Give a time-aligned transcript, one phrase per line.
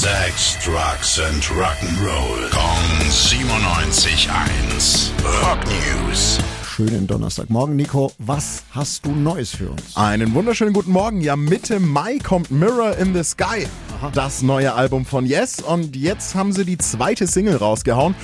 [0.00, 2.48] Sex, Drugs and Rock'n'Roll.
[2.50, 5.10] Kong 97.1.
[5.42, 6.38] Rock News.
[6.64, 8.10] Schönen Donnerstagmorgen, Nico.
[8.16, 9.94] Was hast du Neues für uns?
[9.98, 11.20] Einen wunderschönen guten Morgen.
[11.20, 13.66] Ja, Mitte Mai kommt Mirror in the Sky.
[14.14, 15.60] Das neue Album von Yes.
[15.60, 18.14] Und jetzt haben sie die zweite Single rausgehauen.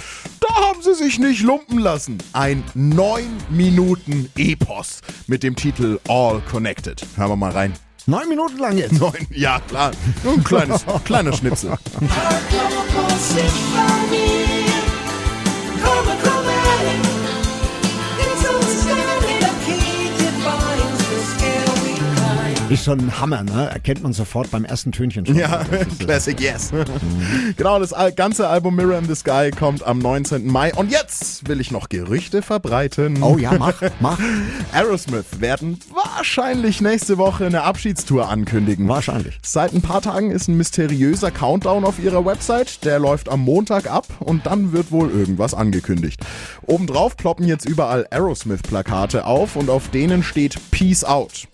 [0.41, 2.17] Da haben sie sich nicht lumpen lassen.
[2.33, 7.05] Ein 9 Minuten Epos mit dem Titel All Connected.
[7.17, 7.75] Hören wir mal rein.
[8.07, 9.01] Neun Minuten lang jetzt.
[9.01, 9.91] Neun, ja klar.
[10.23, 11.71] Nur ein kleines, kleiner Schnipsel.
[22.69, 23.71] Ist schon ein Hammer, ne?
[23.71, 25.37] Erkennt man sofort beim ersten Tönchen schon.
[25.37, 25.65] Ja,
[26.01, 26.73] Classic Yes.
[27.57, 30.47] genau, das ganze Album Mirror in the Sky kommt am 19.
[30.49, 30.75] Mai.
[30.75, 33.23] Und jetzt will ich noch Gerüchte verbreiten.
[33.23, 34.19] Oh ja, mach, mach.
[34.73, 38.89] Aerosmith werden wahrscheinlich nächste Woche eine Abschiedstour ankündigen.
[38.89, 39.39] Wahrscheinlich.
[39.43, 42.85] Seit ein paar Tagen ist ein mysteriöser Countdown auf ihrer Website.
[42.85, 46.21] Der läuft am Montag ab und dann wird wohl irgendwas angekündigt.
[46.67, 51.47] Obendrauf ploppen jetzt überall Aerosmith-Plakate auf und auf denen steht Peace Out.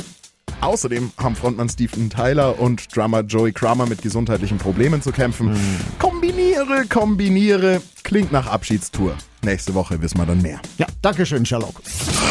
[0.62, 5.56] Außerdem haben Frontmann Steven Tyler und Drummer Joey Kramer mit gesundheitlichen Problemen zu kämpfen.
[5.98, 7.82] Kombiniere, kombiniere.
[8.04, 9.14] Klingt nach Abschiedstour.
[9.44, 10.60] Nächste Woche wissen wir dann mehr.
[10.78, 11.82] Ja, danke schön, Sherlock.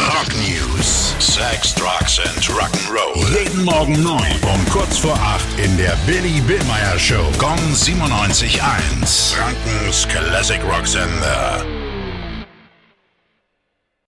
[0.08, 1.14] Rock News.
[1.20, 3.38] Sex, Drugs and Rock'n'Roll.
[3.38, 7.26] Jeden Morgen 9 um kurz vor 8 in der Billy Billmeyer Show.
[7.38, 9.36] Gong 97.1.
[9.36, 11.81] Frankens Classic Rock Sender.